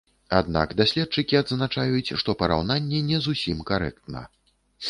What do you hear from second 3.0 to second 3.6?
не зусім